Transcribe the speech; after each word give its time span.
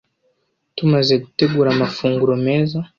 tumaze 0.77 1.13
gutegura 1.23 1.69
amafunguro 1.75 2.33
meza 2.45 2.79